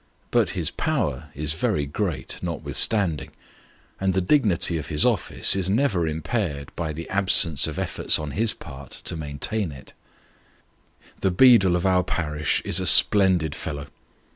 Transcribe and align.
But 0.31 0.49
his 0.57 0.71
power 0.71 1.29
is 1.35 1.53
very 1.53 1.85
great, 1.85 2.39
notwithstanding; 2.41 3.33
and 3.99 4.15
the 4.15 4.19
dignity 4.19 4.79
of 4.79 4.87
his 4.87 5.05
office 5.05 5.55
is 5.55 5.69
never 5.69 6.07
impaired 6.07 6.71
by 6.75 6.91
the 6.91 7.07
absence 7.09 7.67
of 7.67 7.77
efforts 7.77 8.17
on 8.17 8.31
his 8.31 8.51
part 8.51 8.89
to 9.05 9.15
main 9.15 9.27
r 9.27 9.33
n 9.33 9.33
B 9.33 9.37
2 9.37 9.45
Sketches 9.45 9.69
by 9.69 9.69
Boz. 9.69 9.71
taiu 9.79 9.79
it. 9.79 9.93
Tlio 11.33 11.37
beadle 11.37 11.75
of 11.75 11.85
our 11.85 12.03
parish 12.03 12.63
is 12.65 12.79
a 12.79 12.87
splendid 12.87 13.53
fellow. 13.53 13.89